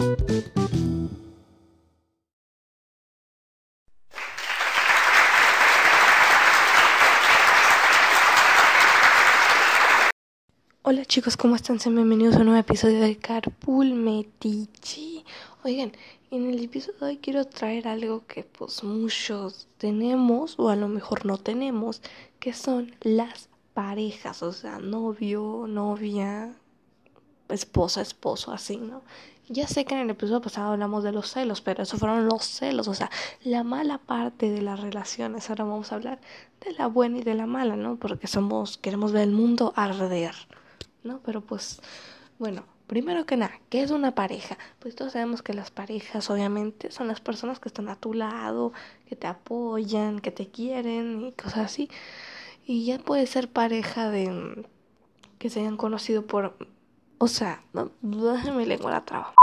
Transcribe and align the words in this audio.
Hola 0.00 0.14
chicos, 11.04 11.36
¿cómo 11.36 11.54
están? 11.54 11.80
Sean 11.80 11.96
bienvenidos 11.96 12.36
a 12.36 12.38
un 12.38 12.46
nuevo 12.46 12.58
episodio 12.58 12.98
de 13.00 13.18
Carpool 13.18 13.92
Metichi. 13.92 15.22
Oigan, 15.64 15.92
en 16.30 16.48
el 16.48 16.64
episodio 16.64 16.98
de 17.00 17.06
hoy 17.06 17.18
quiero 17.18 17.44
traer 17.44 17.86
algo 17.86 18.24
que 18.26 18.44
pues 18.44 18.82
muchos 18.82 19.68
tenemos 19.76 20.58
o 20.58 20.70
a 20.70 20.76
lo 20.76 20.88
mejor 20.88 21.26
no 21.26 21.36
tenemos, 21.36 22.00
que 22.38 22.54
son 22.54 22.96
las 23.02 23.50
parejas, 23.74 24.42
o 24.42 24.54
sea, 24.54 24.78
novio, 24.78 25.66
novia, 25.68 26.54
esposa, 27.50 28.00
esposo, 28.00 28.50
así, 28.52 28.78
¿no? 28.78 29.02
Ya 29.52 29.66
sé 29.66 29.84
que 29.84 29.94
en 29.94 30.00
el 30.02 30.10
episodio 30.10 30.40
pasado 30.40 30.70
hablamos 30.72 31.02
de 31.02 31.10
los 31.10 31.32
celos, 31.32 31.60
pero 31.60 31.82
eso 31.82 31.98
fueron 31.98 32.26
los 32.26 32.44
celos, 32.44 32.86
o 32.86 32.94
sea, 32.94 33.10
la 33.42 33.64
mala 33.64 33.98
parte 33.98 34.48
de 34.48 34.62
las 34.62 34.78
relaciones. 34.78 35.50
Ahora 35.50 35.64
vamos 35.64 35.90
a 35.90 35.96
hablar 35.96 36.20
de 36.64 36.72
la 36.74 36.86
buena 36.86 37.18
y 37.18 37.22
de 37.22 37.34
la 37.34 37.46
mala, 37.46 37.74
¿no? 37.74 37.96
Porque 37.96 38.28
somos, 38.28 38.78
queremos 38.78 39.10
ver 39.10 39.24
el 39.24 39.32
mundo 39.32 39.72
arder. 39.74 40.36
¿no? 41.02 41.20
Pero 41.24 41.40
pues, 41.40 41.80
bueno, 42.38 42.64
primero 42.86 43.26
que 43.26 43.36
nada, 43.36 43.52
¿qué 43.68 43.82
es 43.82 43.90
una 43.90 44.14
pareja? 44.14 44.58
Pues 44.78 44.94
todos 44.94 45.12
sabemos 45.12 45.42
que 45.42 45.54
las 45.54 45.70
parejas 45.70 46.30
obviamente 46.30 46.90
son 46.90 47.08
las 47.08 47.20
personas 47.20 47.60
que 47.60 47.68
están 47.68 47.88
a 47.88 47.96
tu 47.96 48.14
lado, 48.14 48.72
que 49.08 49.16
te 49.16 49.26
apoyan, 49.26 50.20
que 50.20 50.30
te 50.30 50.48
quieren 50.48 51.26
y 51.26 51.32
cosas 51.32 51.66
así. 51.66 51.90
Y 52.66 52.84
ya 52.86 52.98
puede 52.98 53.26
ser 53.26 53.48
pareja 53.50 54.10
de 54.10 54.64
que 55.38 55.50
se 55.50 55.60
hayan 55.60 55.76
conocido 55.76 56.26
por, 56.26 56.56
o 57.18 57.28
sea, 57.28 57.62
no, 57.72 57.90
mi 58.02 58.66
lengua 58.66 58.90
la 58.90 59.04
traba. 59.04 59.34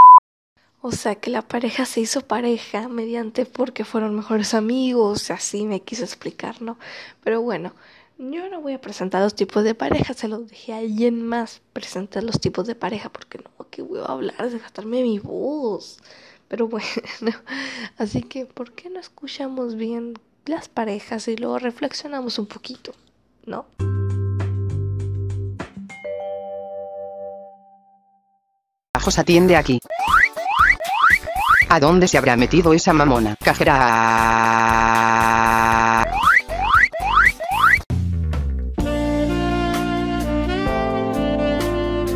O 0.81 0.91
sea, 0.91 1.16
que 1.16 1.31
la 1.31 1.41
pareja 1.41 1.86
se 1.86 2.02
hizo 2.02 2.22
pareja 2.22 2.88
mediante 2.88 3.45
porque 3.45 3.83
fueron 3.83 4.16
mejores 4.16 4.53
amigos, 4.53 5.31
así 5.31 5.66
me 5.66 5.81
quiso 5.81 6.03
explicar, 6.03 6.61
¿no? 6.61 6.78
Pero 7.23 7.42
bueno, 7.42 7.73
yo 8.19 8.47
no 8.50 8.61
voy 8.61 8.73
a 8.73 8.81
presentar 8.81 9.22
los 9.22 9.36
tipos 9.36 9.64
de 9.64 9.73
pareja, 9.73 10.14
se 10.14 10.28
los 10.28 10.47
dejé 10.47 10.73
a 10.73 10.78
alguien 10.78 11.25
más 11.25 11.61
presentar 11.73 12.23
los 12.23 12.39
tipos 12.39 12.67
de 12.67 12.75
pareja, 12.75 13.09
porque 13.09 13.39
no, 13.39 13.69
que 13.69 13.81
voy 13.81 14.00
a 14.00 14.06
hablar, 14.06 14.50
de 14.50 14.59
gastarme 14.59 15.02
mi 15.02 15.19
voz. 15.19 15.97
Pero 16.47 16.67
bueno, 16.67 16.88
así 17.97 18.22
que, 18.22 18.45
¿por 18.45 18.72
qué 18.73 18.89
no 18.89 19.00
escuchamos 19.00 19.75
bien 19.75 20.14
las 20.45 20.69
parejas 20.69 21.28
y 21.28 21.36
luego 21.36 21.59
reflexionamos 21.59 22.39
un 22.39 22.45
poquito? 22.45 22.94
¿No? 23.45 23.66
Bajos 28.94 29.19
atiende 29.19 29.56
aquí. 29.56 29.80
¿A 31.70 31.80
dónde 31.80 32.08
se 32.08 32.18
habrá 32.18 32.36
metido 32.36 32.73
esa 32.73 32.94
mamona? 32.94 33.36
Cajera. 33.44 33.76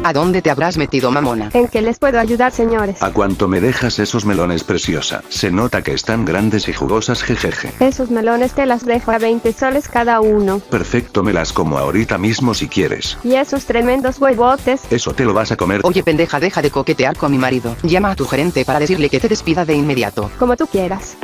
¿A 0.04 0.14
dónde 0.14 0.42
te 0.42 0.50
habrás 0.50 0.78
metido, 0.78 1.12
mamona? 1.12 1.52
¿En 1.54 1.68
qué 1.68 1.82
les 1.82 2.00
puedo 2.00 2.20
ayudar, 2.20 2.52
señores? 2.52 3.04
¿A 3.04 3.12
cuánto 3.12 3.48
me 3.48 3.62
dejas 3.62 4.00
esos 4.00 4.26
melones, 4.26 4.64
preciosa? 4.64 5.22
Se 5.30 5.52
nota 5.52 5.84
que 5.84 5.94
están 5.94 6.26
grandes 6.26 6.68
y 6.68 6.74
jugosas, 6.74 7.22
jejeje. 7.22 7.72
Esos 7.80 8.10
melones 8.10 8.54
te 8.54 8.66
las 8.66 8.84
dejo 8.84 9.12
a 9.12 9.20
20 9.20 9.54
soles 9.54 9.88
cada 9.88 10.20
uno. 10.20 10.60
Perfecto, 10.72 11.22
me 11.22 11.34
las 11.34 11.54
como 11.54 11.78
ahorita 11.78 12.18
mismo 12.18 12.56
si 12.56 12.68
quieres. 12.68 13.18
Y 13.24 13.36
esos 13.36 13.66
tremendos 13.66 14.20
huevotes. 14.20 14.82
Eso 14.90 15.14
te 15.14 15.24
lo 15.24 15.36
vas 15.36 15.52
a 15.52 15.56
comer. 15.56 15.82
Oye, 15.84 16.02
pendeja, 16.02 16.40
deja 16.40 16.64
de 16.64 16.72
coquetear 16.72 17.16
con 17.16 17.32
mi 17.32 17.38
marido. 17.38 17.76
Llama 17.84 18.12
a 18.12 18.16
tu 18.16 18.26
gerente 18.26 18.66
para 18.66 18.80
decirle 18.80 19.08
que 19.08 19.20
te 19.20 19.30
despida 19.30 19.66
de 19.66 19.76
inmediato. 19.76 20.32
Como 20.40 20.58
tú 20.58 20.66
quieras. 20.66 21.16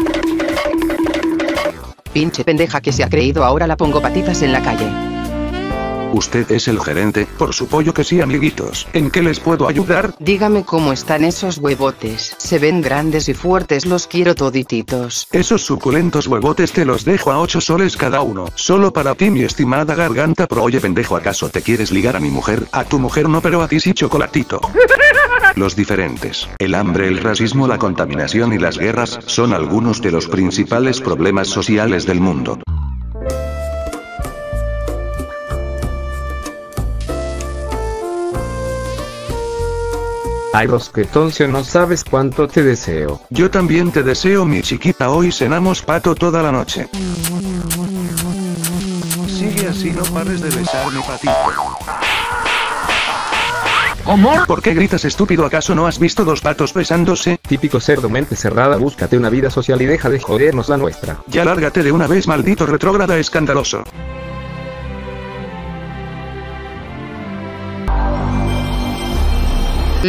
Pinche 2.14 2.44
pendeja 2.44 2.80
que 2.80 2.92
se 2.92 3.04
ha 3.04 3.10
creído 3.10 3.44
ahora 3.44 3.66
la 3.66 3.76
pongo 3.76 4.02
patitas 4.02 4.44
en 4.44 4.52
la 4.52 4.62
calle. 4.62 5.17
¿Usted 6.18 6.52
es 6.52 6.68
el 6.68 6.80
gerente? 6.80 7.28
Por 7.38 7.54
su 7.54 7.68
pollo 7.68 7.94
que 7.94 8.04
sí, 8.04 8.22
amiguitos. 8.22 8.88
¿En 8.94 9.12
qué 9.12 9.22
les 9.22 9.40
puedo 9.40 9.68
ayudar? 9.68 10.16
Dígame 10.18 10.66
cómo 10.66 10.92
están 10.92 11.24
esos 11.24 11.60
huevotes. 11.60 12.34
Se 12.40 12.58
ven 12.58 12.82
grandes 12.82 13.30
y 13.30 13.36
fuertes, 13.36 13.86
los 13.86 14.08
quiero 14.08 14.34
todititos. 14.34 15.28
Esos 15.32 15.64
suculentos 15.64 16.26
huevotes 16.26 16.72
te 16.72 16.86
los 16.86 17.06
dejo 17.06 17.32
a 17.32 17.40
8 17.40 17.62
soles 17.62 17.96
cada 17.96 18.22
uno. 18.22 18.48
Solo 18.56 18.92
para 18.92 19.14
ti, 19.14 19.30
mi 19.30 19.44
estimada 19.44 19.94
garganta. 19.94 20.48
Pero 20.48 20.64
oye, 20.64 20.82
pendejo, 20.82 21.16
¿acaso 21.16 21.50
te 21.50 21.62
quieres 21.62 21.92
ligar 21.92 22.16
a 22.16 22.20
mi 22.20 22.32
mujer? 22.32 22.64
A 22.72 22.84
tu 22.84 22.98
mujer 22.98 23.30
no, 23.30 23.40
pero 23.40 23.62
a 23.62 23.68
ti 23.68 23.80
sí, 23.80 23.94
chocolatito. 23.94 24.60
Los 25.56 25.76
diferentes, 25.76 26.50
el 26.58 26.74
hambre, 26.74 27.10
el 27.10 27.20
racismo, 27.20 27.68
la 27.68 27.78
contaminación 27.78 28.54
y 28.54 28.58
las 28.58 28.80
guerras 28.80 29.20
son 29.28 29.54
algunos 29.54 30.02
de 30.02 30.12
los 30.12 30.28
principales 30.28 31.00
problemas 31.00 31.48
sociales 31.48 32.08
del 32.08 32.20
mundo. 32.22 32.60
Ay, 40.54 40.68
Rosquetoncio, 40.68 41.48
no 41.48 41.64
sabes 41.64 42.04
cuánto 42.04 42.48
te 42.48 42.64
deseo. 42.64 43.22
Yo 43.30 43.52
también 43.52 43.92
te 43.92 44.04
deseo, 44.04 44.46
mi 44.46 44.62
chiquita. 44.62 45.10
Hoy 45.10 45.32
cenamos 45.32 45.82
pato 45.82 46.16
toda 46.16 46.42
la 46.42 46.52
noche. 46.52 46.88
Sigue 49.28 49.68
así, 49.68 49.92
no 49.92 50.04
pares 50.06 50.42
de 50.42 50.50
besarme, 50.50 51.00
patito. 51.02 51.34
¿Cómo? 54.04 54.46
¿Por 54.48 54.62
qué 54.62 54.74
gritas 54.74 55.04
estúpido? 55.04 55.46
¿Acaso 55.46 55.76
no 55.76 55.86
has 55.86 56.00
visto 56.00 56.24
dos 56.24 56.40
patos 56.40 56.74
besándose? 56.74 57.38
Típico 57.46 57.82
cerdo 57.82 58.10
mente 58.10 58.38
cerrada, 58.38 58.78
búscate 58.78 59.18
una 59.18 59.30
vida 59.30 59.50
social 59.50 59.82
y 59.82 59.86
deja 59.86 60.10
de 60.10 60.22
jodernos 60.22 60.70
la 60.70 60.78
nuestra. 60.78 61.18
Ya 61.28 61.44
lárgate 61.44 61.84
de 61.84 61.92
una 61.92 62.08
vez, 62.08 62.26
maldito 62.26 62.66
retrógrada 62.66 63.18
escandaloso. 63.18 63.84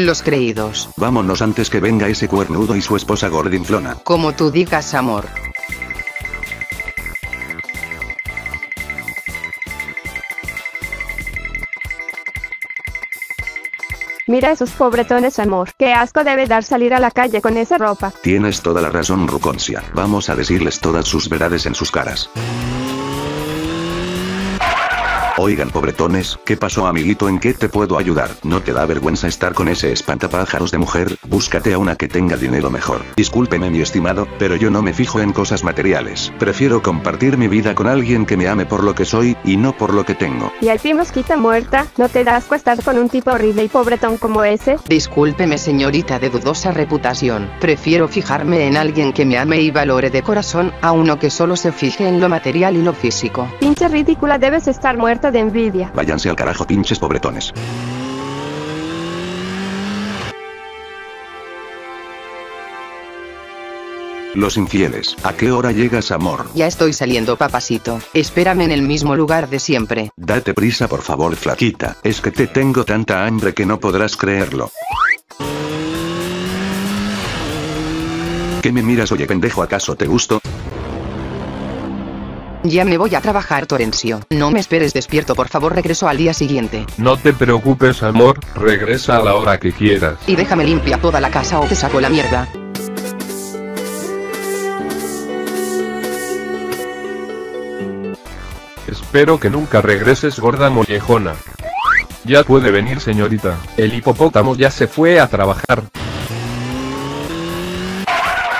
Los 0.06 0.22
creídos. 0.22 0.90
Vámonos 0.96 1.42
antes 1.42 1.70
que 1.70 1.80
venga 1.80 2.06
ese 2.06 2.28
cuernudo 2.28 2.76
y 2.76 2.82
su 2.82 2.94
esposa 2.94 3.28
gordinflona. 3.28 3.96
Como 4.04 4.32
tú 4.32 4.50
digas, 4.50 4.94
amor. 4.94 5.26
Mira 14.28 14.52
esos 14.52 14.70
pobretones, 14.70 15.38
amor. 15.38 15.70
Qué 15.76 15.92
asco 15.92 16.22
debe 16.22 16.46
dar 16.46 16.62
salir 16.62 16.94
a 16.94 17.00
la 17.00 17.10
calle 17.10 17.40
con 17.40 17.56
esa 17.56 17.78
ropa. 17.78 18.12
Tienes 18.22 18.60
toda 18.60 18.80
la 18.80 18.90
razón, 18.90 19.26
Ruconcia. 19.26 19.82
Vamos 19.94 20.28
a 20.28 20.36
decirles 20.36 20.78
todas 20.80 21.08
sus 21.08 21.28
verdades 21.28 21.66
en 21.66 21.74
sus 21.74 21.90
caras. 21.90 22.30
Oigan, 25.40 25.70
pobretones, 25.70 26.36
¿qué 26.44 26.56
pasó, 26.56 26.88
amiguito? 26.88 27.28
¿En 27.28 27.38
qué 27.38 27.54
te 27.54 27.68
puedo 27.68 27.96
ayudar? 27.96 28.30
¿No 28.42 28.60
te 28.60 28.72
da 28.72 28.84
vergüenza 28.86 29.28
estar 29.28 29.54
con 29.54 29.68
ese 29.68 29.92
espantapájaros 29.92 30.72
de 30.72 30.78
mujer? 30.78 31.16
Búscate 31.28 31.74
a 31.74 31.78
una 31.78 31.94
que 31.94 32.08
tenga 32.08 32.36
dinero 32.36 32.70
mejor. 32.70 33.02
Discúlpeme, 33.16 33.70
mi 33.70 33.80
estimado, 33.80 34.26
pero 34.40 34.56
yo 34.56 34.68
no 34.68 34.82
me 34.82 34.92
fijo 34.92 35.20
en 35.20 35.32
cosas 35.32 35.62
materiales. 35.62 36.32
Prefiero 36.40 36.82
compartir 36.82 37.38
mi 37.38 37.46
vida 37.46 37.76
con 37.76 37.86
alguien 37.86 38.26
que 38.26 38.36
me 38.36 38.48
ame 38.48 38.66
por 38.66 38.82
lo 38.82 38.96
que 38.96 39.04
soy, 39.04 39.36
y 39.44 39.56
no 39.56 39.76
por 39.76 39.94
lo 39.94 40.04
que 40.04 40.16
tengo. 40.16 40.50
Y 40.60 40.70
al 40.70 40.80
fin 40.80 40.96
mosquita 40.96 41.36
muerta, 41.36 41.86
¿no 41.98 42.08
te 42.08 42.24
das 42.24 42.46
cuenta 42.46 42.72
estar 42.72 42.84
con 42.84 43.00
un 43.00 43.08
tipo 43.08 43.30
horrible 43.30 43.62
y 43.62 43.68
pobretón 43.68 44.16
como 44.16 44.42
ese? 44.42 44.76
Discúlpeme, 44.88 45.56
señorita 45.56 46.18
de 46.18 46.30
dudosa 46.30 46.72
reputación. 46.72 47.48
Prefiero 47.60 48.08
fijarme 48.08 48.66
en 48.66 48.76
alguien 48.76 49.12
que 49.12 49.24
me 49.24 49.38
ame 49.38 49.60
y 49.60 49.70
valore 49.70 50.10
de 50.10 50.20
corazón, 50.22 50.72
a 50.82 50.90
uno 50.90 51.20
que 51.20 51.30
solo 51.30 51.54
se 51.54 51.70
fije 51.70 52.08
en 52.08 52.20
lo 52.20 52.28
material 52.28 52.76
y 52.76 52.82
lo 52.82 52.92
físico. 52.92 53.46
Pinche 53.60 53.86
ridícula, 53.86 54.38
debes 54.38 54.66
estar 54.66 54.96
muerta 54.96 55.27
de 55.30 55.40
envidia. 55.40 55.90
Váyanse 55.94 56.28
al 56.28 56.36
carajo, 56.36 56.66
pinches 56.66 56.98
pobretones. 56.98 57.52
Los 64.34 64.56
infieles, 64.56 65.16
¿a 65.24 65.32
qué 65.32 65.50
hora 65.50 65.72
llegas, 65.72 66.12
amor? 66.12 66.46
Ya 66.54 66.66
estoy 66.66 66.92
saliendo, 66.92 67.36
papacito. 67.36 67.98
Espérame 68.12 68.60
en 68.62 68.70
el 68.70 68.82
mismo 68.82 69.16
lugar 69.16 69.48
de 69.48 69.58
siempre. 69.58 70.10
Date 70.16 70.54
prisa, 70.54 70.86
por 70.86 71.02
favor, 71.02 71.34
flaquita. 71.34 71.96
Es 72.04 72.20
que 72.20 72.30
te 72.30 72.46
tengo 72.46 72.84
tanta 72.84 73.26
hambre 73.26 73.54
que 73.54 73.66
no 73.66 73.80
podrás 73.80 74.16
creerlo. 74.16 74.70
¿Qué 78.62 78.70
me 78.70 78.82
miras, 78.82 79.10
oye 79.12 79.26
pendejo? 79.26 79.62
¿Acaso 79.62 79.96
te 79.96 80.06
gusto? 80.06 80.40
Ya 82.64 82.84
me 82.84 82.98
voy 82.98 83.14
a 83.14 83.20
trabajar, 83.20 83.66
Torencio. 83.66 84.20
No 84.30 84.50
me 84.50 84.58
esperes 84.58 84.92
despierto, 84.92 85.34
por 85.34 85.48
favor, 85.48 85.74
regreso 85.74 86.08
al 86.08 86.16
día 86.16 86.34
siguiente. 86.34 86.84
No 86.96 87.16
te 87.16 87.32
preocupes, 87.32 88.02
amor. 88.02 88.40
Regresa 88.54 89.16
a 89.16 89.22
la 89.22 89.34
hora 89.36 89.58
que 89.58 89.72
quieras. 89.72 90.18
Y 90.26 90.34
déjame 90.34 90.64
limpia 90.64 90.98
toda 91.00 91.20
la 91.20 91.30
casa 91.30 91.60
o 91.60 91.66
te 91.66 91.76
saco 91.76 92.00
la 92.00 92.08
mierda. 92.08 92.48
Espero 98.88 99.38
que 99.38 99.50
nunca 99.50 99.80
regreses, 99.80 100.40
gorda 100.40 100.68
mollejona. 100.68 101.34
Ya 102.24 102.42
puede 102.42 102.70
venir, 102.70 103.00
señorita. 103.00 103.56
El 103.76 103.94
hipopótamo 103.94 104.56
ya 104.56 104.70
se 104.70 104.88
fue 104.88 105.20
a 105.20 105.28
trabajar. 105.28 105.84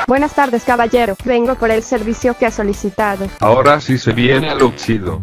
Buenas 0.08 0.34
tardes, 0.34 0.64
caballero. 0.64 1.18
Vengo 1.22 1.54
por 1.56 1.70
el 1.70 1.82
servicio 1.82 2.34
que 2.34 2.46
ha 2.46 2.50
solicitado. 2.50 3.28
Ahora 3.40 3.78
sí 3.78 3.98
se 3.98 4.14
viene 4.14 4.48
al 4.48 4.74
chido. 4.74 5.20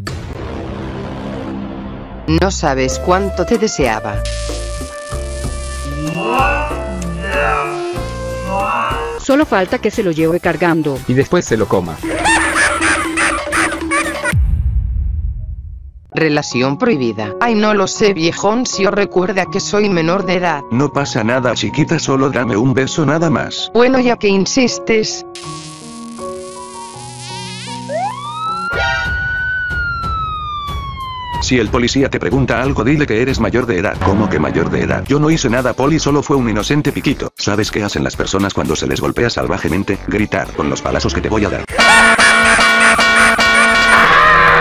No 2.27 2.51
sabes 2.51 2.99
cuánto 2.99 3.47
te 3.47 3.57
deseaba. 3.57 4.21
Solo 9.17 9.47
falta 9.47 9.79
que 9.79 9.89
se 9.89 10.03
lo 10.03 10.11
lleve 10.11 10.39
cargando. 10.39 10.99
Y 11.07 11.15
después 11.15 11.45
se 11.45 11.57
lo 11.57 11.67
coma. 11.67 11.97
Relación 16.15 16.77
prohibida. 16.77 17.33
Ay, 17.41 17.55
no 17.55 17.73
lo 17.73 17.87
sé, 17.87 18.13
viejón, 18.13 18.65
si 18.65 18.85
os 18.85 18.93
recuerda 18.93 19.45
que 19.51 19.59
soy 19.59 19.89
menor 19.89 20.25
de 20.25 20.35
edad. 20.35 20.63
No 20.71 20.89
pasa 20.89 21.25
nada 21.25 21.53
chiquita 21.53 21.99
solo 21.99 22.29
dame 22.29 22.55
un 22.55 22.73
beso 22.73 23.05
nada 23.05 23.29
más. 23.29 23.69
Bueno, 23.73 23.99
ya 23.99 24.15
que 24.15 24.29
insistes. 24.29 25.25
Si 31.41 31.59
el 31.59 31.67
policía 31.67 32.09
te 32.09 32.19
pregunta 32.19 32.61
algo 32.61 32.83
dile 32.83 33.05
que 33.05 33.21
eres 33.21 33.39
mayor 33.39 33.65
de 33.65 33.77
edad. 33.77 33.97
¿Cómo 34.03 34.29
que 34.29 34.39
mayor 34.39 34.71
de 34.71 34.83
edad? 34.83 35.03
Yo 35.05 35.19
no 35.19 35.29
hice 35.29 35.49
nada 35.49 35.73
poli 35.73 35.99
solo 35.99 36.23
fue 36.23 36.37
un 36.37 36.49
inocente 36.49 36.91
piquito. 36.93 37.33
¿Sabes 37.35 37.69
qué 37.71 37.83
hacen 37.83 38.03
las 38.03 38.15
personas 38.15 38.53
cuando 38.53 38.75
se 38.75 38.87
les 38.87 39.01
golpea 39.01 39.29
salvajemente? 39.29 39.99
Gritar 40.07 40.47
con 40.53 40.69
los 40.69 40.81
palazos 40.81 41.13
que 41.13 41.21
te 41.21 41.29
voy 41.29 41.45
a 41.45 41.49
dar. 41.49 41.65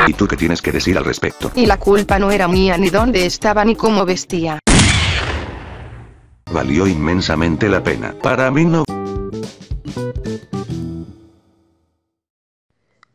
¿Y 0.06 0.12
tú 0.12 0.26
qué 0.26 0.36
tienes 0.36 0.60
que 0.60 0.70
decir 0.70 0.98
al 0.98 1.04
respecto? 1.04 1.50
Y 1.54 1.66
la 1.66 1.78
culpa 1.78 2.18
no 2.18 2.30
era 2.30 2.46
mía 2.46 2.76
ni 2.76 2.90
dónde 2.90 3.24
estaba 3.24 3.64
ni 3.64 3.74
cómo 3.74 4.04
vestía. 4.04 4.58
Valió 6.52 6.86
inmensamente 6.86 7.68
la 7.68 7.82
pena. 7.82 8.14
Para 8.22 8.50
mí 8.50 8.64
no. 8.64 8.84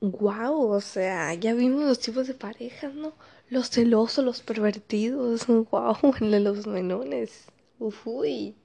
Wow, 0.01 0.71
o 0.71 0.81
sea, 0.81 1.33
ya 1.35 1.53
vimos 1.53 1.83
los 1.83 1.99
tipos 1.99 2.27
de 2.27 2.33
parejas, 2.33 2.93
¿no? 2.93 3.13
Los 3.49 3.69
celosos, 3.69 4.25
los 4.25 4.41
pervertidos, 4.41 5.45
wow, 5.47 5.97
el 6.19 6.31
de 6.31 6.39
los 6.39 6.65
menones. 6.67 7.45
Uy. 7.79 8.55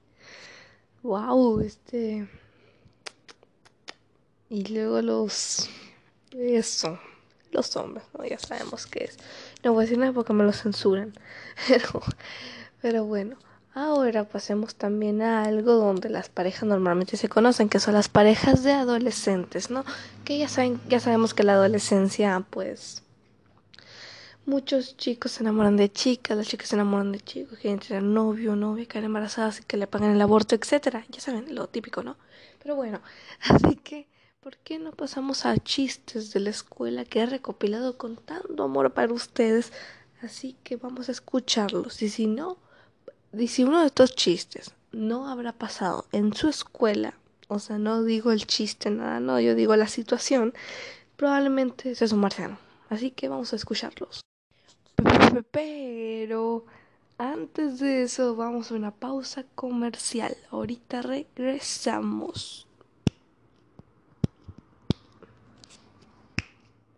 Wow, 1.03 1.59
este. 1.59 2.27
Y 4.49 4.63
luego 4.73 5.01
los. 5.01 5.69
Eso. 6.31 6.99
Los 7.55 7.75
hombres, 7.77 8.03
¿no? 8.17 8.25
Ya 8.25 8.37
sabemos 8.37 8.85
qué 8.85 9.05
es. 9.05 9.17
No 9.63 9.71
voy 9.71 9.83
a 9.83 9.85
decir 9.85 9.97
nada 9.97 10.11
porque 10.11 10.33
me 10.33 10.43
lo 10.43 10.51
censuran. 10.51 11.13
Pero, 12.81 13.05
bueno. 13.05 13.37
Ahora 13.73 14.23
pasemos 14.23 14.75
también 14.75 15.21
a 15.21 15.43
algo 15.43 15.73
donde 15.73 16.09
las 16.09 16.29
parejas 16.29 16.63
normalmente 16.63 17.17
se 17.17 17.27
conocen, 17.27 17.67
que 17.67 17.81
son 17.81 17.93
las 17.93 18.07
parejas 18.07 18.63
de 18.63 18.71
adolescentes, 18.71 19.69
¿no? 19.69 19.83
Que 20.23 20.37
ya 20.37 20.47
saben, 20.47 20.79
ya 20.87 21.01
sabemos 21.01 21.33
que 21.33 21.43
la 21.43 21.53
adolescencia, 21.53 22.41
pues, 22.49 23.03
muchos 24.45 24.95
chicos 24.95 25.33
se 25.33 25.43
enamoran 25.43 25.75
de 25.75 25.91
chicas, 25.91 26.37
las 26.37 26.47
chicas 26.47 26.69
se 26.69 26.75
enamoran 26.75 27.11
de 27.11 27.19
chicos, 27.19 27.59
quieren 27.59 27.79
tener 27.79 28.03
novio, 28.03 28.55
novia, 28.55 28.85
caer 28.85 29.05
embarazadas 29.05 29.59
que 29.61 29.75
le 29.75 29.87
pagan 29.87 30.11
el 30.11 30.21
aborto, 30.21 30.55
etcétera. 30.55 31.05
Ya 31.09 31.19
saben, 31.19 31.53
lo 31.53 31.67
típico, 31.67 32.01
¿no? 32.03 32.15
Pero 32.61 32.75
bueno, 32.75 33.01
así 33.41 33.75
que, 33.75 34.07
¿por 34.45 34.57
qué 34.57 34.77
no 34.77 34.91
pasamos 34.91 35.43
a 35.47 35.57
chistes 35.57 36.31
de 36.31 36.39
la 36.39 36.51
escuela 36.51 37.03
que 37.03 37.21
he 37.21 37.25
recopilado 37.25 37.97
con 37.97 38.15
tanto 38.15 38.61
amor 38.61 38.93
para 38.93 39.11
ustedes? 39.11 39.73
Así 40.21 40.55
que 40.63 40.75
vamos 40.75 41.09
a 41.09 41.13
escucharlos. 41.13 42.03
Y 42.03 42.09
si 42.09 42.27
no, 42.27 42.59
y 43.33 43.47
si 43.47 43.63
uno 43.63 43.79
de 43.79 43.87
estos 43.87 44.13
chistes 44.13 44.75
no 44.91 45.27
habrá 45.29 45.51
pasado 45.51 46.05
en 46.11 46.35
su 46.35 46.47
escuela, 46.47 47.15
o 47.47 47.57
sea, 47.57 47.79
no 47.79 48.03
digo 48.03 48.31
el 48.31 48.45
chiste, 48.45 48.91
nada, 48.91 49.19
no, 49.19 49.39
yo 49.39 49.55
digo 49.55 49.75
la 49.75 49.87
situación, 49.87 50.53
probablemente 51.15 51.89
es 51.89 52.11
un 52.11 52.19
marciano. 52.19 52.59
Así 52.89 53.09
que 53.09 53.29
vamos 53.29 53.51
a 53.51 53.55
escucharlos. 53.55 54.21
Pero 55.49 56.67
antes 57.17 57.79
de 57.79 58.03
eso 58.03 58.35
vamos 58.35 58.69
a 58.69 58.75
una 58.75 58.91
pausa 58.91 59.43
comercial. 59.55 60.37
Ahorita 60.51 61.01
regresamos. 61.01 62.67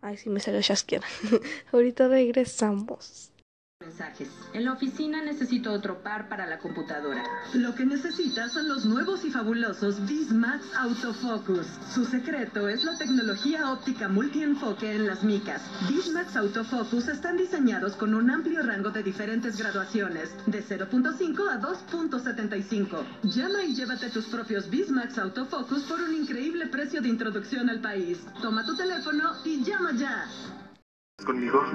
Ay, 0.01 0.17
sí 0.17 0.29
me 0.29 0.39
salió 0.39 0.61
chasquera. 0.61 1.07
Ahorita 1.71 2.07
regresamos. 2.07 3.31
En 4.54 4.66
la 4.66 4.74
oficina 4.74 5.24
necesito 5.24 5.72
otro 5.72 6.04
par 6.04 6.28
para 6.28 6.45
la 6.45 6.60
computadora. 6.60 7.24
Lo 7.54 7.74
que 7.74 7.86
necesitas 7.86 8.51
son 8.51 8.68
los 8.68 8.86
nuevos 8.86 9.24
y 9.24 9.31
fabulosos 9.31 10.06
Bismax 10.06 10.75
Autofocus. 10.75 11.68
Su 11.94 12.04
secreto 12.06 12.68
es 12.68 12.84
la 12.84 12.98
tecnología 12.98 13.72
óptica 13.72 14.07
multienfoque 14.07 14.94
en 14.94 15.07
las 15.07 15.24
micas. 15.24 15.62
Bismax 15.88 16.36
Autofocus 16.36 17.07
están 17.07 17.38
diseñados 17.38 17.95
con 17.95 18.13
un 18.13 18.30
amplio 18.30 18.62
rango 18.63 18.92
de 18.92 19.04
diferentes 19.04 19.57
graduaciones, 19.57 20.36
de 20.45 20.63
0.5 20.63 21.50
a 21.50 21.62
2.75. 21.62 23.06
Llama 23.24 23.63
y 23.63 23.74
llévate 23.74 24.10
tus 24.10 24.25
propios 24.25 24.69
Bismax 24.69 25.18
Autofocus 25.18 25.84
por 25.84 26.01
un 26.01 26.13
increíble 26.13 26.68
precio 26.68 27.01
de 27.01 27.10
introducción 27.10 27.69
al 27.69 27.80
país. 27.80 28.19
Toma 28.42 28.66
tu 28.66 28.75
teléfono 28.75 29.31
y 29.45 29.63
llama 29.63 29.92
ya. 29.94 30.25
¿Conmigo? 31.25 31.65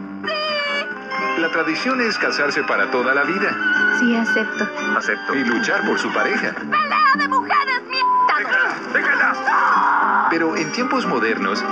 La 1.38 1.50
tradición 1.50 2.00
es 2.00 2.16
casarse 2.16 2.62
para 2.62 2.92
toda 2.92 3.12
la 3.12 3.24
vida. 3.24 3.50
Sí, 3.98 4.14
acepto. 4.14 4.68
Acepto. 4.96 5.34
Y 5.34 5.44
luchar 5.44 5.84
por 5.84 5.98
su 5.98 6.12
pareja. 6.12 6.52
¡Pelea 6.52 7.12
de 7.18 7.26
mujeres, 7.26 7.82
mierda! 7.88 8.38
¡Déjala! 8.38 8.74
¡Déjala! 8.92 10.26
Pero 10.30 10.56
en 10.56 10.70
tiempos 10.70 11.06
modernos, 11.06 11.64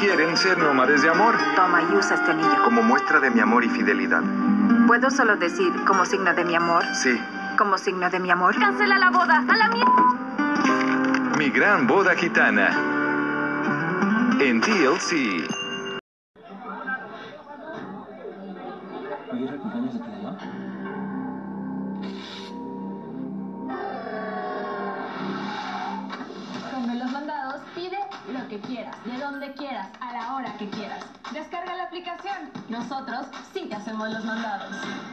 quieren 0.00 0.36
ser 0.36 0.58
nómades 0.58 1.00
de 1.00 1.08
amor. 1.08 1.34
Toma 1.56 1.80
y 1.82 1.94
usa 1.94 2.16
este 2.16 2.30
anillo. 2.30 2.62
Como 2.62 2.82
muestra 2.82 3.20
de 3.20 3.30
mi 3.30 3.40
amor 3.40 3.64
y 3.64 3.70
fidelidad. 3.70 4.22
¿Puedo 4.86 5.10
solo 5.10 5.36
decir 5.36 5.72
como 5.86 6.04
signo 6.04 6.34
de 6.34 6.44
mi 6.44 6.54
amor? 6.54 6.84
Sí. 6.94 7.18
Como 7.56 7.78
signo 7.78 8.10
de 8.10 8.20
mi 8.20 8.30
amor. 8.30 8.54
¡Cancela 8.58 8.98
la 8.98 9.10
boda! 9.10 9.44
¡A 9.48 9.56
la 9.56 9.68
mierda! 9.70 11.36
Mi 11.38 11.48
gran 11.48 11.86
boda 11.86 12.14
gitana. 12.14 12.68
En 14.38 14.60
TLC. 14.60 15.61
Los. 34.08 35.12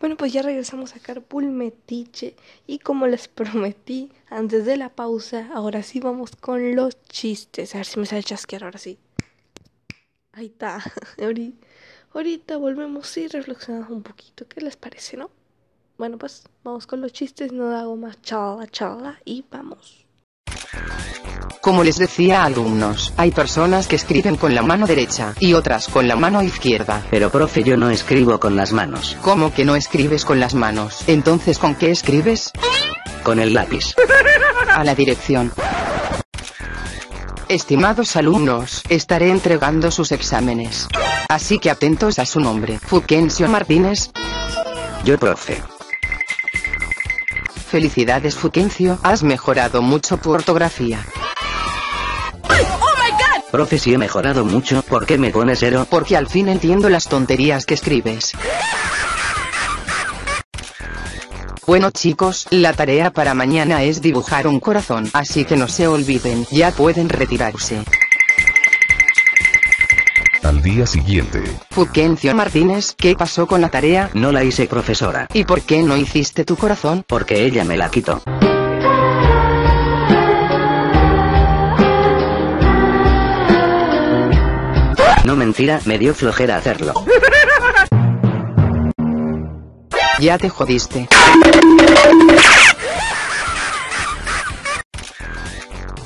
Bueno, 0.00 0.16
pues 0.18 0.32
ya 0.32 0.42
regresamos 0.42 0.94
a 0.94 0.98
Carpool 1.00 1.46
Metiche 1.46 2.36
y 2.66 2.78
como 2.78 3.06
les 3.06 3.28
prometí 3.38 4.12
antes 4.28 4.66
de 4.66 4.76
la 4.76 4.90
pausa, 4.90 5.48
ahora 5.54 5.82
sí 5.82 6.00
vamos 6.00 6.36
con 6.36 6.76
los 6.76 7.00
chistes. 7.04 7.74
A 7.74 7.78
ver 7.78 7.86
si 7.86 7.98
me 8.00 8.06
sale 8.06 8.22
chasquear 8.22 8.64
ahora 8.64 8.78
sí. 8.78 8.98
Ahí 10.32 10.46
está. 10.46 10.78
Ahori- 11.18 11.54
Ahorita 12.12 12.58
volvemos 12.58 13.16
y 13.16 13.26
reflexionamos 13.26 13.90
un 13.90 14.02
poquito. 14.02 14.46
¿Qué 14.46 14.60
les 14.60 14.76
parece, 14.76 15.16
no? 15.16 15.30
Bueno, 15.98 16.16
pues 16.18 16.44
vamos 16.62 16.86
con 16.86 17.00
los 17.00 17.12
chistes, 17.12 17.52
no 17.52 17.76
hago 17.76 17.96
más 17.96 18.20
charla, 18.22 18.66
charla 18.68 19.20
y 19.24 19.44
vamos. 19.50 20.06
Como 21.64 21.82
les 21.82 21.96
decía 21.96 22.42
a 22.42 22.44
alumnos, 22.44 23.14
hay 23.16 23.30
personas 23.30 23.86
que 23.86 23.96
escriben 23.96 24.36
con 24.36 24.54
la 24.54 24.60
mano 24.60 24.86
derecha 24.86 25.32
y 25.40 25.54
otras 25.54 25.88
con 25.88 26.06
la 26.06 26.14
mano 26.14 26.42
izquierda. 26.42 27.02
Pero 27.10 27.30
profe 27.30 27.64
yo 27.64 27.78
no 27.78 27.88
escribo 27.88 28.38
con 28.38 28.54
las 28.54 28.72
manos, 28.72 29.16
¿Cómo 29.22 29.50
que 29.50 29.64
no 29.64 29.74
escribes 29.74 30.26
con 30.26 30.40
las 30.40 30.52
manos? 30.54 31.04
Entonces, 31.06 31.58
¿con 31.58 31.74
qué 31.74 31.90
escribes? 31.90 32.52
con 33.22 33.40
el 33.40 33.54
lápiz. 33.54 33.94
A 34.74 34.84
la 34.84 34.94
dirección. 34.94 35.54
Estimados 37.48 38.14
alumnos, 38.16 38.82
estaré 38.90 39.30
entregando 39.30 39.90
sus 39.90 40.12
exámenes. 40.12 40.86
Así 41.30 41.58
que 41.58 41.70
atentos 41.70 42.18
a 42.18 42.26
su 42.26 42.40
nombre. 42.40 42.78
Fuquencio 42.78 43.48
Martínez. 43.48 44.10
Yo 45.02 45.18
profe. 45.18 45.62
Felicidades 47.70 48.34
Fuquencio, 48.34 48.98
has 49.02 49.22
mejorado 49.22 49.80
mucho 49.80 50.18
tu 50.18 50.30
ortografía. 50.30 51.02
Profe 53.54 53.78
si 53.78 53.94
he 53.94 53.98
mejorado 53.98 54.44
mucho, 54.44 54.82
¿por 54.82 55.06
qué 55.06 55.16
me 55.16 55.30
pone 55.30 55.54
cero? 55.54 55.86
Porque 55.88 56.16
al 56.16 56.26
fin 56.26 56.48
entiendo 56.48 56.88
las 56.88 57.06
tonterías 57.06 57.66
que 57.66 57.74
escribes. 57.74 58.32
Bueno 61.64 61.92
chicos, 61.92 62.48
la 62.50 62.72
tarea 62.72 63.12
para 63.12 63.32
mañana 63.32 63.84
es 63.84 64.02
dibujar 64.02 64.48
un 64.48 64.58
corazón, 64.58 65.08
así 65.12 65.44
que 65.44 65.56
no 65.56 65.68
se 65.68 65.86
olviden, 65.86 66.44
ya 66.50 66.72
pueden 66.72 67.08
retirarse. 67.08 67.84
Al 70.42 70.60
día 70.60 70.84
siguiente. 70.84 71.40
Fulgencio 71.70 72.34
Martínez, 72.34 72.96
¿qué 72.98 73.14
pasó 73.14 73.46
con 73.46 73.60
la 73.60 73.68
tarea? 73.68 74.10
No 74.14 74.32
la 74.32 74.42
hice 74.42 74.66
profesora. 74.66 75.28
¿Y 75.32 75.44
por 75.44 75.62
qué 75.62 75.84
no 75.84 75.96
hiciste 75.96 76.44
tu 76.44 76.56
corazón? 76.56 77.04
Porque 77.06 77.44
ella 77.44 77.62
me 77.62 77.76
la 77.76 77.88
quitó. 77.88 78.20
No 85.34 85.38
mentira, 85.38 85.80
me 85.84 85.98
dio 85.98 86.14
flojera 86.14 86.56
hacerlo. 86.56 86.94
Ya 90.20 90.38
te 90.38 90.48
jodiste. 90.48 91.08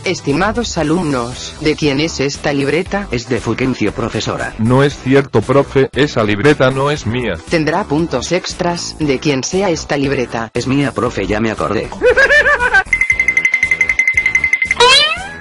Estimados 0.04 0.78
alumnos, 0.78 1.56
¿de 1.60 1.76
quién 1.76 2.00
es 2.00 2.20
esta 2.20 2.54
libreta? 2.54 3.06
Es 3.10 3.28
de 3.28 3.38
Fulgencio 3.38 3.92
profesora. 3.92 4.54
No 4.56 4.82
es 4.82 4.96
cierto, 4.98 5.42
profe, 5.42 5.90
esa 5.92 6.24
libreta 6.24 6.70
no 6.70 6.90
es 6.90 7.04
mía. 7.04 7.34
Tendrá 7.50 7.84
puntos 7.84 8.32
extras, 8.32 8.96
de 8.98 9.18
quien 9.18 9.44
sea 9.44 9.68
esta 9.68 9.98
libreta. 9.98 10.50
Es 10.54 10.66
mía, 10.66 10.92
profe, 10.92 11.26
ya 11.26 11.38
me 11.38 11.50
acordé. 11.50 11.90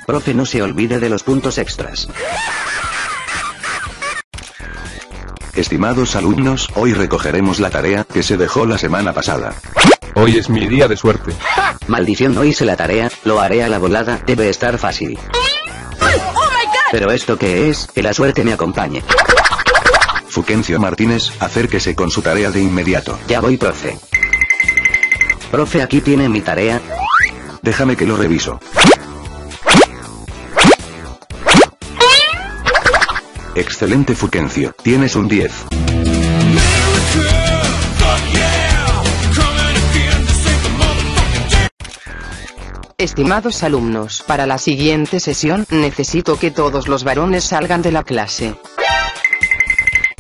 Profe, 0.06 0.34
no 0.34 0.46
se 0.46 0.62
olvide 0.62 1.02
de 1.02 1.10
los 1.10 1.24
puntos 1.24 1.58
extras. 1.58 2.08
Estimados 5.58 6.16
alumnos, 6.16 6.70
hoy 6.76 6.94
recogeremos 6.94 7.60
la 7.60 7.72
tarea 7.72 8.04
que 8.04 8.22
se 8.22 8.38
dejó 8.38 8.68
la 8.68 8.78
semana 8.78 9.12
pasada. 9.12 9.56
Hoy 10.14 10.38
es 10.38 10.52
mi 10.52 10.68
día 10.68 10.88
de 10.88 10.96
suerte. 10.96 11.32
Maldición, 11.88 12.36
no 12.36 12.44
hice 12.44 12.64
la 12.64 12.76
tarea, 12.76 13.10
lo 13.24 13.42
haré 13.42 13.64
a 13.64 13.68
la 13.68 13.80
volada, 13.80 14.22
debe 14.28 14.50
estar 14.50 14.78
fácil. 14.78 15.18
Pero 16.92 17.12
esto 17.12 17.40
que 17.40 17.70
es, 17.70 17.88
que 17.88 18.04
la 18.04 18.14
suerte 18.14 18.44
me 18.44 18.54
acompañe. 18.54 19.02
Fulgencio 20.30 20.80
Martínez, 20.80 21.32
acérquese 21.40 21.96
con 21.96 22.12
su 22.12 22.22
tarea 22.22 22.52
de 22.52 22.62
inmediato. 22.62 23.18
Ya 23.28 23.42
voy, 23.42 23.58
profe. 23.58 23.98
Profe, 25.50 25.82
aquí 25.82 26.02
tiene 26.02 26.30
mi 26.30 26.42
tarea. 26.42 26.80
Déjame 27.64 27.96
que 27.96 28.06
lo 28.06 28.16
reviso. 28.16 28.60
Excelente 33.58 34.14
Fulgencio, 34.14 34.76
tienes 34.84 35.16
un 35.16 35.28
10. 35.28 35.52
Estimados 43.00 43.64
alumnos, 43.64 44.24
para 44.28 44.46
la 44.46 44.60
siguiente 44.60 45.20
sesión, 45.20 45.66
necesito 45.72 46.38
que 46.38 46.52
todos 46.52 46.88
los 46.88 47.04
varones 47.04 47.46
salgan 47.46 47.82
de 47.82 47.92
la 47.92 48.04
clase. 48.04 48.54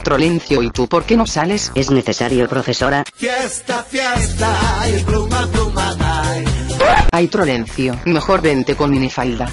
Trolencio, 0.03 0.63
¿y 0.63 0.71
tú 0.71 0.87
por 0.87 1.03
qué 1.03 1.15
no 1.15 1.27
sales? 1.27 1.71
¿Es 1.75 1.91
necesario, 1.91 2.49
profesora? 2.49 3.03
Fiesta, 3.15 3.83
fiesta, 3.83 4.57
y 4.89 5.03
pluma, 5.03 5.47
pluma, 5.51 5.93
dai. 5.93 6.43
Ay, 7.11 7.27
Trolencio, 7.27 7.99
mejor 8.05 8.41
vente 8.41 8.75
con 8.75 8.89
minifalda. 8.89 9.51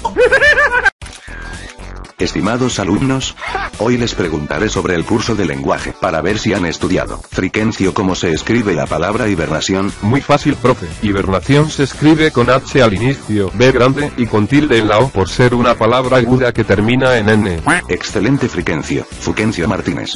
Estimados 2.17 2.79
alumnos, 2.79 3.35
hoy 3.77 3.97
les 3.97 4.15
preguntaré 4.15 4.69
sobre 4.69 4.95
el 4.95 5.03
curso 5.03 5.35
de 5.35 5.43
lenguaje, 5.43 5.93
para 5.99 6.21
ver 6.21 6.39
si 6.39 6.53
han 6.53 6.65
estudiado. 6.65 7.19
Friquencio, 7.29 7.93
¿cómo 7.93 8.15
se 8.15 8.31
escribe 8.31 8.73
la 8.73 8.85
palabra 8.85 9.27
hibernación? 9.27 9.91
Muy 10.01 10.21
fácil, 10.21 10.55
profe. 10.55 10.87
Hibernación 11.01 11.69
se 11.69 11.83
escribe 11.83 12.31
con 12.31 12.49
H 12.49 12.81
al 12.81 12.93
inicio, 12.93 13.51
B 13.53 13.69
grande, 13.73 14.13
y 14.15 14.27
con 14.27 14.47
tilde 14.47 14.77
en 14.77 14.87
la 14.87 14.99
O 14.99 15.09
por 15.09 15.27
ser 15.27 15.53
una 15.53 15.75
palabra 15.75 16.17
aguda 16.17 16.53
que 16.53 16.63
termina 16.63 17.17
en 17.17 17.27
N. 17.27 17.59
Excelente 17.89 18.47
Friquencio. 18.47 19.05
Fuquencio 19.19 19.67
Martínez. 19.67 20.11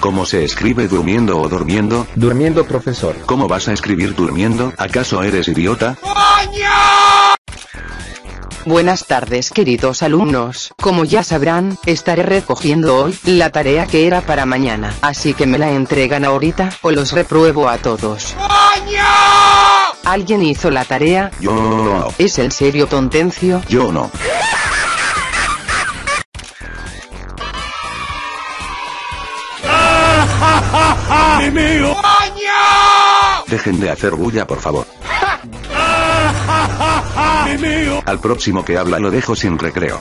¿Cómo 0.00 0.24
se 0.24 0.42
escribe 0.42 0.88
durmiendo 0.88 1.38
o 1.38 1.48
durmiendo? 1.48 2.06
Durmiendo, 2.14 2.64
profesor. 2.64 3.14
¿Cómo 3.26 3.46
vas 3.46 3.68
a 3.68 3.74
escribir 3.74 4.14
durmiendo? 4.14 4.72
¿Acaso 4.78 5.22
eres 5.22 5.48
idiota? 5.48 5.98
Buenas 8.68 9.06
tardes 9.06 9.50
queridos 9.50 10.02
alumnos, 10.02 10.74
como 10.76 11.06
ya 11.06 11.24
sabrán, 11.24 11.78
estaré 11.86 12.22
recogiendo 12.22 13.02
hoy 13.02 13.18
la 13.24 13.48
tarea 13.48 13.86
que 13.86 14.06
era 14.06 14.20
para 14.20 14.44
mañana, 14.44 14.92
así 15.00 15.32
que 15.32 15.46
me 15.46 15.56
la 15.56 15.70
entregan 15.70 16.22
ahorita 16.22 16.68
o 16.82 16.90
los 16.90 17.12
repruebo 17.12 17.70
a 17.70 17.78
todos. 17.78 18.36
¿Alguien 20.04 20.42
hizo 20.42 20.70
la 20.70 20.84
tarea? 20.84 21.30
Yo 21.40 21.54
no. 21.54 22.08
¿Es 22.18 22.38
en 22.38 22.50
serio 22.50 22.86
tontencio? 22.86 23.62
Yo 23.70 23.90
no. 23.90 24.10
Dejen 33.46 33.80
de 33.80 33.90
hacer 33.90 34.14
bulla 34.14 34.46
por 34.46 34.60
favor. 34.60 34.86
Al 38.04 38.20
próximo 38.20 38.64
que 38.64 38.76
habla 38.76 38.98
lo 38.98 39.10
dejo 39.10 39.34
sin 39.36 39.58
recreo. 39.58 40.00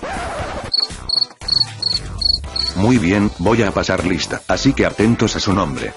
Muy 2.75 2.97
bien, 2.97 3.31
voy 3.39 3.63
a 3.63 3.71
pasar 3.71 4.05
lista, 4.05 4.41
así 4.47 4.73
que 4.73 4.85
atentos 4.85 5.35
a 5.35 5.39
su 5.39 5.53
nombre. 5.53 5.93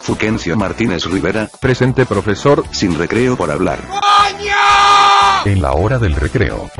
Fuquencio 0.00 0.56
Martínez 0.56 1.04
Rivera. 1.04 1.48
Presente 1.60 2.04
profesor. 2.04 2.64
Sin 2.72 2.98
recreo 2.98 3.36
por 3.36 3.50
hablar. 3.50 3.78
En 5.44 5.62
la 5.62 5.72
hora 5.72 5.98
del 5.98 6.16
recreo. 6.16 6.70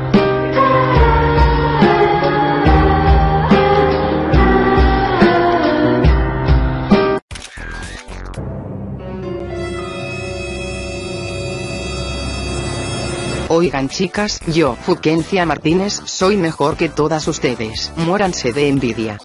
Oigan 13.53 13.89
chicas, 13.89 14.39
yo, 14.47 14.77
Fuquencia 14.77 15.45
Martínez, 15.45 16.01
soy 16.05 16.37
mejor 16.37 16.77
que 16.77 16.87
todas 16.87 17.27
ustedes. 17.27 17.91
Muéranse 17.97 18.53
de 18.53 18.69
envidia. 18.69 19.17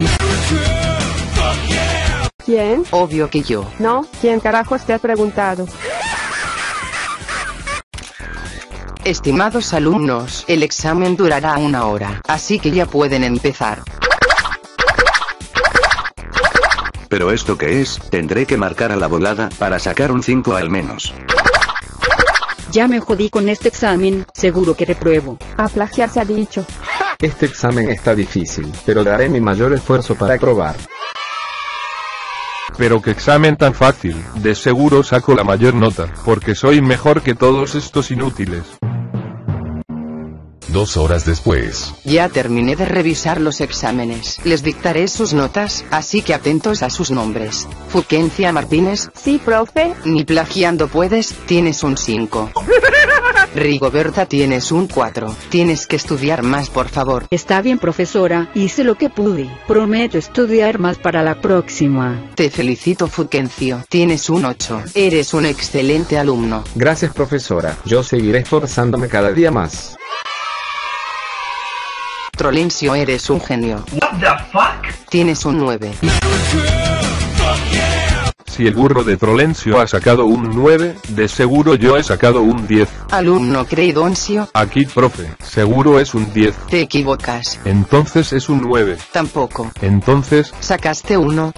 ¿Quién? 2.45 2.83
Obvio 2.91 3.29
que 3.29 3.41
yo. 3.41 3.63
No, 3.79 4.05
¿quién 4.19 4.41
carajos 4.41 4.83
te 4.83 4.91
ha 4.91 4.99
preguntado? 4.99 5.65
Estimados 9.05 9.73
alumnos, 9.73 10.43
el 10.49 10.61
examen 10.61 11.15
durará 11.15 11.57
una 11.57 11.85
hora, 11.85 12.21
así 12.27 12.59
que 12.59 12.71
ya 12.71 12.85
pueden 12.85 13.23
empezar. 13.23 13.81
¿Pero 17.07 17.31
esto 17.31 17.57
qué 17.57 17.79
es? 17.79 17.97
Tendré 18.09 18.45
que 18.45 18.57
marcar 18.57 18.91
a 18.91 18.97
la 18.97 19.07
volada 19.07 19.47
para 19.57 19.79
sacar 19.79 20.11
un 20.11 20.21
5 20.21 20.53
al 20.53 20.69
menos. 20.69 21.13
Ya 22.77 22.87
me 22.87 22.99
jodí 22.99 23.31
con 23.31 23.49
este 23.49 23.69
examen, 23.69 24.27
seguro 24.35 24.75
que 24.75 24.85
repruebo. 24.85 25.39
A 25.57 25.67
plagiar 25.67 26.11
se 26.11 26.19
ha 26.19 26.25
dicho. 26.25 26.63
Este 27.17 27.47
examen 27.47 27.89
está 27.89 28.13
difícil, 28.13 28.71
pero 28.85 29.03
daré 29.03 29.29
mi 29.29 29.41
mayor 29.41 29.73
esfuerzo 29.73 30.13
para 30.13 30.35
aprobar. 30.35 30.75
Pero 32.77 33.01
qué 33.01 33.09
examen 33.09 33.57
tan 33.57 33.73
fácil, 33.73 34.15
de 34.35 34.53
seguro 34.53 35.01
saco 35.01 35.33
la 35.33 35.43
mayor 35.43 35.73
nota, 35.73 36.13
porque 36.23 36.53
soy 36.53 36.83
mejor 36.83 37.23
que 37.23 37.33
todos 37.33 37.73
estos 37.73 38.11
inútiles. 38.11 38.61
Dos 40.69 40.97
horas 40.97 41.25
después. 41.25 41.93
Ya 42.03 42.27
terminé 42.27 42.75
de 42.75 42.85
revisar 42.85 43.39
los 43.39 43.61
exámenes. 43.61 44.39
Les 44.43 44.63
dictaré 44.63 45.07
sus 45.07 45.33
notas, 45.33 45.85
así 45.91 46.21
que 46.21 46.33
atentos 46.33 46.83
a 46.83 46.89
sus 46.89 47.09
nombres. 47.09 47.67
Fuquencia 47.87 48.51
Martínez. 48.51 49.09
Sí, 49.15 49.39
profe. 49.43 49.93
Ni 50.03 50.25
plagiando 50.25 50.89
puedes, 50.89 51.33
tienes 51.45 51.83
un 51.83 51.97
5. 51.97 52.51
Rigoberta 53.55 54.25
tienes 54.25 54.71
un 54.73 54.87
4. 54.87 55.33
Tienes 55.49 55.87
que 55.87 55.95
estudiar 55.95 56.43
más, 56.43 56.69
por 56.69 56.89
favor. 56.89 57.25
Está 57.31 57.61
bien, 57.61 57.79
profesora, 57.79 58.51
hice 58.53 58.83
lo 58.83 58.95
que 58.95 59.09
pude. 59.09 59.49
Prometo 59.67 60.17
estudiar 60.17 60.79
más 60.79 60.97
para 60.97 61.23
la 61.23 61.39
próxima. 61.39 62.29
Te 62.35 62.49
felicito, 62.49 63.07
Fuquencio. 63.07 63.83
Tienes 63.89 64.29
un 64.29 64.43
8. 64.45 64.83
Eres 64.95 65.33
un 65.33 65.45
excelente 65.45 66.17
alumno. 66.17 66.63
Gracias, 66.75 67.13
profesora. 67.13 67.77
Yo 67.85 68.03
seguiré 68.03 68.39
esforzándome 68.39 69.07
cada 69.07 69.31
día 69.31 69.49
más. 69.49 69.97
Trolencio, 72.37 72.93
eres 72.93 73.29
un 73.31 73.41
genio. 73.41 73.83
What 73.93 74.19
the 74.19 74.27
fuck? 74.51 75.09
Tienes 75.09 75.43
un 75.43 75.57
9. 75.57 75.91
Si 78.45 78.65
el 78.65 78.73
burro 78.75 79.03
de 79.03 79.17
Trolencio 79.17 79.79
ha 79.79 79.87
sacado 79.87 80.25
un 80.25 80.51
9, 80.55 80.95
de 81.09 81.27
seguro 81.27 81.73
yo 81.75 81.97
he 81.97 82.03
sacado 82.03 82.41
un 82.41 82.67
10. 82.67 82.87
Alumno 83.11 83.65
Creidoncio. 83.65 84.49
Aquí, 84.53 84.85
profe, 84.85 85.31
seguro 85.43 85.99
es 85.99 86.13
un 86.13 86.31
10. 86.31 86.55
Te 86.69 86.81
equivocas. 86.81 87.59
Entonces 87.65 88.31
es 88.33 88.49
un 88.49 88.61
9. 88.61 88.97
Tampoco. 89.11 89.71
Entonces, 89.81 90.53
Sacaste 90.59 91.17
uno. 91.17 91.53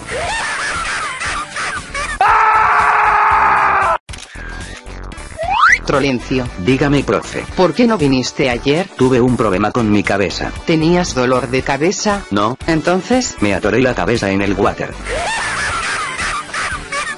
Trolencio. 5.89 6.47
Dígame, 6.59 7.03
profe. 7.03 7.43
¿Por 7.57 7.73
qué 7.73 7.87
no 7.87 7.97
viniste 7.97 8.47
ayer? 8.47 8.87
Tuve 8.95 9.19
un 9.19 9.35
problema 9.35 9.71
con 9.71 9.89
mi 9.89 10.03
cabeza. 10.03 10.51
¿Tenías 10.67 11.15
dolor 11.15 11.47
de 11.49 11.63
cabeza? 11.63 12.21
No. 12.29 12.59
Entonces, 12.67 13.35
Me 13.41 13.55
atoré 13.55 13.81
la 13.81 13.95
cabeza 13.95 14.29
en 14.29 14.43
el 14.43 14.53
water. 14.53 14.93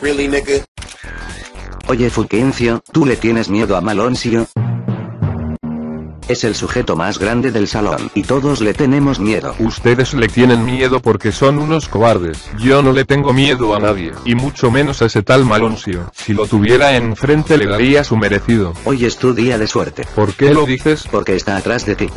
Really, 0.02 0.30
nigga? 0.30 0.64
Oye, 1.90 2.10
Fulgencio, 2.10 2.82
¿tú 2.94 3.06
le 3.06 3.18
tienes 3.18 3.50
miedo 3.50 3.76
a 3.76 3.82
Maloncio? 3.82 4.48
Es 6.32 6.46
el 6.46 6.56
sujeto 6.56 6.96
más 6.96 7.20
grande 7.20 7.52
del 7.52 7.68
salón, 7.68 8.10
y 8.16 8.24
todos 8.24 8.62
le 8.62 8.74
tenemos 8.74 9.20
miedo. 9.20 9.54
Ustedes 9.60 10.14
le 10.14 10.30
tienen 10.30 10.64
miedo 10.64 11.02
porque 11.02 11.34
son 11.34 11.60
unos 11.60 11.90
cobardes. 11.90 12.50
Yo 12.58 12.82
no 12.82 12.94
le 12.94 13.04
tengo 13.04 13.34
miedo 13.34 13.76
a 13.76 13.80
nadie, 13.80 14.14
y 14.24 14.36
mucho 14.36 14.72
menos 14.72 15.02
a 15.02 15.08
ese 15.08 15.24
tal 15.24 15.44
Maloncio. 15.44 16.10
Si 16.14 16.34
lo 16.34 16.48
tuviera 16.48 16.96
enfrente 16.96 17.58
le 17.58 17.66
daría 17.66 18.06
su 18.06 18.16
merecido. 18.16 18.72
Hoy 18.86 19.04
es 19.04 19.18
tu 19.18 19.34
día 19.34 19.58
de 19.58 19.68
suerte. 19.68 20.08
¿Por 20.16 20.34
qué 20.34 20.54
lo 20.54 20.66
dices? 20.66 21.04
Porque 21.12 21.36
está 21.36 21.58
atrás 21.58 21.86
de 21.86 21.98
ti. 21.98 22.10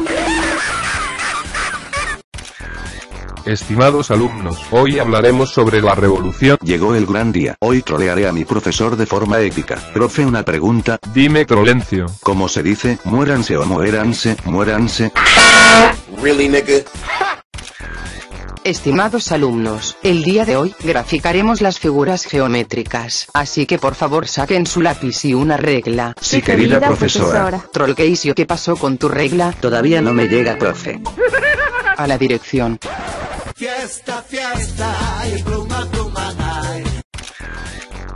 Estimados 3.47 4.11
alumnos, 4.11 4.59
hoy 4.71 4.99
hablaremos 4.99 5.51
sobre 5.51 5.83
la 5.83 5.95
revolución. 5.95 6.57
Llegó 6.63 6.95
el 6.95 7.05
gran 7.05 7.31
día. 7.31 7.57
Hoy 7.61 7.83
trolearé 7.83 8.27
a 8.27 8.33
mi 8.33 8.47
profesor 8.47 8.97
de 8.97 9.05
forma 9.05 9.39
épica. 9.41 9.77
Profe, 9.93 10.25
una 10.25 10.43
pregunta. 10.43 10.99
Dime, 11.13 11.45
Trolencio. 11.45 12.07
¿Cómo 12.23 12.49
se 12.49 12.63
dice? 12.63 12.99
Muéranse 13.05 13.59
o 13.59 13.67
muéranse, 13.67 14.39
muéranse. 14.47 15.13
Really, 16.23 16.49
nigga? 16.49 16.85
Estimados 18.65 19.31
alumnos, 19.31 19.99
el 20.03 20.23
día 20.23 20.47
de 20.47 20.57
hoy 20.57 20.75
graficaremos 20.83 21.61
las 21.61 21.79
figuras 21.79 22.25
geométricas, 22.25 23.27
así 23.35 23.67
que 23.67 23.79
por 23.79 23.95
favor 23.95 24.27
saquen 24.27 24.65
su 24.67 24.81
lápiz 24.81 25.23
y 25.27 25.35
una 25.35 25.59
regla. 25.59 26.15
Sí, 26.19 26.41
querida 26.41 26.81
profesora. 26.81 27.61
Trollgeisio, 27.71 28.35
¿qué 28.35 28.47
pasó 28.47 28.77
con 28.77 28.97
tu 28.97 29.11
regla? 29.11 29.53
Todavía 29.61 30.01
no 30.01 30.15
me 30.15 30.29
llega, 30.29 30.57
profe. 30.57 30.99
A 31.99 32.07
la 32.07 32.17
dirección. 32.17 32.79
Fiesta, 33.65 34.23
fiesta, 34.29 34.95
y 35.27 35.43
pluma, 35.43 35.87
pluma, 35.91 36.35
night. 36.35 36.87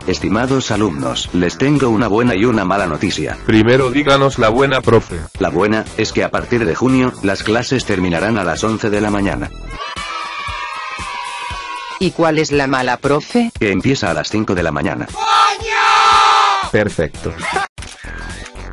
Estimados 0.07 0.71
alumnos, 0.71 1.31
les 1.33 1.57
tengo 1.57 1.89
una 1.89 2.07
buena 2.07 2.35
y 2.35 2.45
una 2.45 2.67
mala 2.67 2.85
noticia. 2.85 3.39
Primero 3.47 3.91
díganos 3.91 4.39
la 4.39 4.51
buena, 4.51 4.83
profe. 4.83 5.19
La 5.39 5.49
buena, 5.49 5.87
es 5.97 6.13
que 6.13 6.23
a 6.23 6.31
partir 6.31 6.67
de 6.67 6.75
junio, 6.75 7.15
las 7.23 7.43
clases 7.43 7.87
terminarán 7.87 8.37
a 8.37 8.45
las 8.45 8.63
11 8.63 8.91
de 8.91 9.01
la 9.01 9.11
mañana. 9.11 9.51
¿Y 11.99 12.11
cuál 12.11 12.39
es 12.39 12.53
la 12.53 12.67
mala, 12.67 12.99
profe? 12.99 13.51
Que 13.59 13.73
empieza 13.73 14.11
a 14.11 14.15
las 14.15 14.29
5 14.29 14.55
de 14.55 14.63
la 14.63 14.71
mañana. 14.71 15.09
Perfecto. 16.71 17.33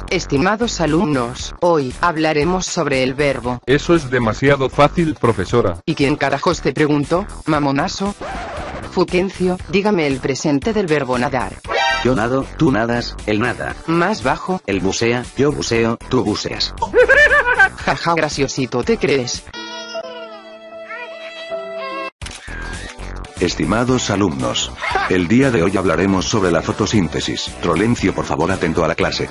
Estimados 0.10 0.82
alumnos, 0.82 1.56
hoy 1.62 1.94
hablaremos 2.00 2.68
sobre 2.68 3.02
el 3.02 3.16
verbo. 3.16 3.60
Eso 3.66 3.96
es 3.96 4.12
demasiado 4.12 4.70
fácil, 4.70 5.16
profesora. 5.16 5.82
¿Y 5.86 5.96
quién 5.96 6.16
carajos 6.16 6.62
te 6.62 6.74
preguntó, 6.74 7.26
mamonazo? 7.46 8.14
Fuquencio, 8.92 9.58
dígame 9.70 10.06
el 10.06 10.20
presente 10.20 10.74
del 10.74 10.86
verbo 10.86 11.18
nadar. 11.18 11.54
Yo 12.04 12.16
nado, 12.16 12.46
tú 12.58 12.72
nadas, 12.72 13.16
él 13.26 13.40
nada. 13.40 13.76
Más 13.88 14.22
bajo. 14.22 14.62
Él 14.68 14.80
bucea, 14.80 15.26
yo 15.38 15.52
buceo, 15.52 15.98
tú 16.10 16.24
buceas. 16.24 16.76
Jaja, 17.78 18.14
graciosito, 18.14 18.84
¿te 18.84 18.98
crees? 18.98 19.44
Estimados 23.39 24.10
alumnos. 24.10 24.72
El 25.10 25.27
día 25.27 25.51
de 25.51 25.62
hoy 25.62 25.75
hablaremos 25.75 26.25
sobre 26.25 26.51
la 26.51 26.62
fotosíntesis. 26.62 27.51
Trolencio, 27.62 28.15
por 28.15 28.25
favor, 28.25 28.51
atento 28.51 28.86
a 28.86 28.88
la 28.88 28.96
clase. 28.96 29.30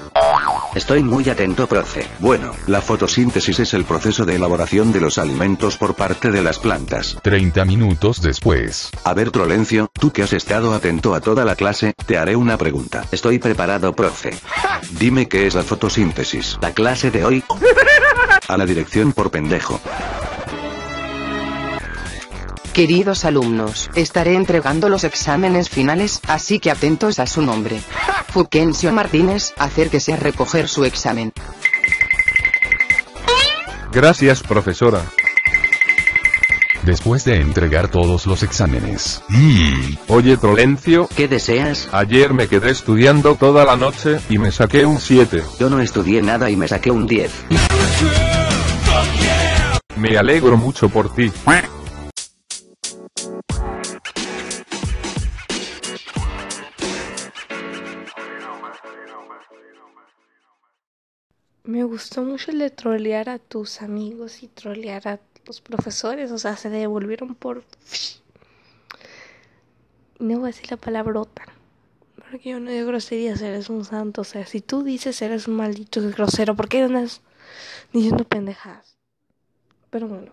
Estoy 0.75 1.03
muy 1.03 1.29
atento, 1.31 1.67
profe. 1.67 2.07
Bueno, 2.19 2.53
la 2.67 2.83
fotosíntesis 2.83 3.61
es 3.61 3.75
el 3.75 3.85
proceso 3.85 4.27
de 4.27 4.37
elaboración 4.37 4.93
de 4.93 5.01
los 5.01 5.19
alimentos 5.19 5.79
por 5.79 5.95
parte 5.95 6.31
de 6.31 6.43
las 6.43 6.59
plantas. 6.59 7.17
30 7.23 7.65
minutos 7.65 8.21
después. 8.21 8.91
A 9.05 9.15
ver, 9.15 9.31
Trolencio, 9.31 9.89
tú 9.93 10.11
que 10.11 10.23
has 10.23 10.33
estado 10.33 10.75
atento 10.75 11.15
a 11.15 11.21
toda 11.21 11.45
la 11.45 11.57
clase, 11.57 11.95
te 12.07 12.19
haré 12.19 12.37
una 12.37 12.59
pregunta. 12.59 13.05
Estoy 13.11 13.39
preparado, 13.39 13.95
profe. 13.95 14.35
Dime 14.99 15.29
qué 15.29 15.47
es 15.47 15.55
la 15.55 15.63
fotosíntesis. 15.63 16.59
La 16.61 16.73
clase 16.73 17.11
de 17.11 17.25
hoy. 17.25 17.45
A 18.49 18.57
la 18.59 18.67
dirección 18.67 19.13
por 19.13 19.31
pendejo. 19.31 19.81
Queridos 22.75 23.25
alumnos, 23.25 23.89
estaré 23.95 24.35
entregando 24.35 24.89
los 24.89 25.05
exámenes 25.05 25.71
finales, 25.71 26.21
así 26.27 26.59
que 26.59 26.73
atentos 26.73 27.21
a 27.21 27.27
su 27.29 27.41
nombre. 27.41 27.81
Fuquencio 28.33 28.93
Martínez, 28.93 29.53
acérquese 29.57 30.13
a 30.13 30.17
recoger 30.17 30.69
su 30.69 30.85
examen. 30.85 31.33
Gracias, 33.93 34.43
profesora. 34.43 35.03
Después 36.83 37.25
de 37.25 37.37
entregar 37.37 37.87
todos 37.87 38.27
los 38.27 38.43
exámenes. 38.43 39.23
Mmm. 39.29 39.95
Oye, 40.09 40.37
Trolencio, 40.37 41.09
¿Qué 41.17 41.29
deseas? 41.29 41.89
ayer 41.93 42.35
me 42.35 42.49
quedé 42.49 42.73
estudiando 42.73 43.37
toda 43.37 43.65
la 43.65 43.77
noche 43.77 44.19
y 44.29 44.39
me 44.39 44.51
saqué 44.51 44.85
un 44.85 44.99
7. 44.99 45.45
Yo 45.61 45.71
no 45.71 45.79
estudié 45.79 46.23
nada 46.23 46.51
y 46.51 46.57
me 46.57 46.67
saqué 46.67 46.91
un 46.91 47.07
10. 47.07 47.31
Me 49.97 50.19
alegro 50.19 50.57
mucho 50.57 50.89
por 50.89 51.15
ti. 51.15 51.31
Me 61.65 61.83
gustó 61.83 62.23
mucho 62.23 62.51
el 62.51 62.59
de 62.59 62.69
trolear 62.69 63.31
a 63.31 63.39
tus 63.39 63.81
amigos 63.81 64.43
y 64.43 64.49
trolear 64.49 65.09
a 65.09 65.19
los 65.47 65.63
profesores, 65.63 66.31
o 66.31 66.37
sea, 66.37 66.59
se 66.59 66.69
devolvieron 66.69 67.35
por... 67.35 67.65
No 70.19 70.41
voy 70.41 70.45
a 70.45 70.47
decir 70.49 70.71
la 70.71 70.77
palabrota, 70.77 71.47
porque 72.17 72.51
yo 72.51 72.61
no 72.61 72.71
digo 72.71 72.89
groserías, 72.89 73.41
eres 73.41 73.71
un 73.71 73.87
santo, 73.87 74.21
o 74.21 74.25
sea, 74.25 74.45
si 74.45 74.61
tú 74.61 74.83
dices 74.83 75.23
eres 75.23 75.49
un 75.49 75.57
maldito 75.57 76.03
grosero, 76.11 76.55
¿por 76.55 76.69
qué 76.69 76.83
andas 76.83 77.23
diciendo 77.95 78.25
pendejadas? 78.25 78.99
Pero 79.89 80.07
bueno. 80.07 80.33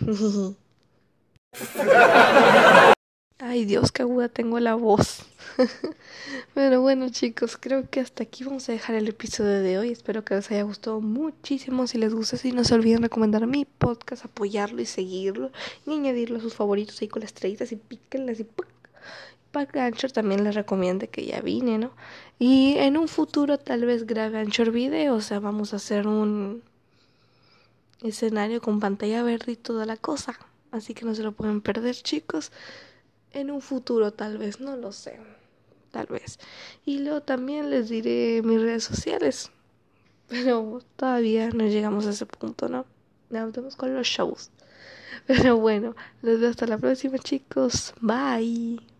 Ay 3.38 3.64
Dios, 3.64 3.90
qué 3.92 4.02
aguda 4.02 4.28
tengo 4.28 4.60
la 4.60 4.74
voz. 4.74 5.26
Pero 6.54 6.80
bueno 6.80 7.08
chicos, 7.10 7.56
creo 7.56 7.88
que 7.90 8.00
hasta 8.00 8.22
aquí 8.22 8.44
vamos 8.44 8.68
a 8.68 8.72
dejar 8.72 8.94
el 8.94 9.08
episodio 9.08 9.60
de 9.60 9.78
hoy. 9.78 9.90
Espero 9.90 10.24
que 10.24 10.34
les 10.34 10.50
haya 10.50 10.62
gustado 10.62 11.00
muchísimo. 11.00 11.86
Si 11.86 11.98
les 11.98 12.14
gusta, 12.14 12.36
si 12.36 12.52
no 12.52 12.64
se 12.64 12.74
olviden 12.74 13.02
recomendar 13.02 13.46
mi 13.46 13.64
podcast, 13.64 14.24
apoyarlo 14.24 14.80
y 14.80 14.86
seguirlo. 14.86 15.50
Y 15.86 15.94
añadirlo 15.94 16.38
a 16.38 16.40
sus 16.40 16.54
favoritos 16.54 17.00
ahí 17.00 17.08
con 17.08 17.20
las 17.20 17.30
estrellitas 17.30 17.72
y 17.72 17.76
píquenlas 17.76 18.40
y 18.40 18.44
¡puc! 18.44 18.66
Para 19.50 19.84
Anchor 19.84 20.12
también 20.12 20.44
les 20.44 20.54
recomiendo 20.54 21.10
que 21.10 21.26
ya 21.26 21.42
vine, 21.42 21.76
¿no? 21.76 21.90
Y 22.38 22.76
en 22.78 22.96
un 22.96 23.06
futuro 23.06 23.58
tal 23.58 23.84
vez 23.84 24.06
grabe 24.06 24.38
Anchor 24.38 24.70
video. 24.70 25.14
O 25.14 25.20
sea, 25.20 25.40
vamos 25.40 25.72
a 25.72 25.76
hacer 25.76 26.06
un 26.06 26.62
escenario 28.02 28.62
con 28.62 28.80
pantalla 28.80 29.22
verde 29.22 29.52
y 29.52 29.56
toda 29.56 29.84
la 29.84 29.96
cosa. 29.96 30.38
Así 30.70 30.94
que 30.94 31.04
no 31.04 31.14
se 31.14 31.22
lo 31.22 31.32
pueden 31.32 31.60
perder 31.60 31.94
chicos 31.96 32.50
en 33.32 33.50
un 33.50 33.60
futuro 33.60 34.12
tal 34.12 34.38
vez, 34.38 34.60
no 34.60 34.76
lo 34.76 34.92
sé, 34.92 35.18
tal 35.90 36.06
vez. 36.06 36.38
Y 36.84 36.98
luego 37.00 37.22
también 37.22 37.70
les 37.70 37.88
diré 37.88 38.42
mis 38.42 38.60
redes 38.60 38.84
sociales, 38.84 39.50
pero 40.28 40.80
todavía 40.96 41.50
no 41.50 41.66
llegamos 41.66 42.06
a 42.06 42.10
ese 42.10 42.26
punto, 42.26 42.68
¿no? 42.68 42.86
Nos 43.30 43.76
con 43.76 43.94
los 43.94 44.06
shows. 44.06 44.50
Pero 45.26 45.56
bueno, 45.56 45.94
les 46.20 46.40
veo 46.40 46.50
hasta 46.50 46.66
la 46.66 46.78
próxima 46.78 47.18
chicos, 47.18 47.94
bye. 48.00 48.91